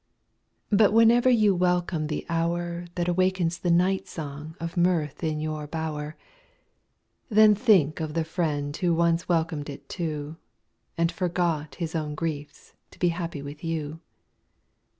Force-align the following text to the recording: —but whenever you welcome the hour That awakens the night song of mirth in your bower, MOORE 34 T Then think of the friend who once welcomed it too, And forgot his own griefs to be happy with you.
—but 0.71 0.91
whenever 0.93 1.29
you 1.29 1.53
welcome 1.53 2.07
the 2.07 2.25
hour 2.27 2.85
That 2.95 3.07
awakens 3.07 3.59
the 3.59 3.69
night 3.69 4.07
song 4.07 4.55
of 4.59 4.75
mirth 4.75 5.23
in 5.23 5.39
your 5.39 5.67
bower, 5.67 6.15
MOORE 7.29 7.29
34 7.29 7.29
T 7.29 7.35
Then 7.35 7.53
think 7.53 7.99
of 7.99 8.13
the 8.15 8.23
friend 8.23 8.75
who 8.77 8.95
once 8.95 9.29
welcomed 9.29 9.69
it 9.69 9.87
too, 9.87 10.37
And 10.97 11.11
forgot 11.11 11.75
his 11.75 11.93
own 11.93 12.15
griefs 12.15 12.73
to 12.89 12.97
be 12.97 13.09
happy 13.09 13.43
with 13.43 13.63
you. 13.63 13.99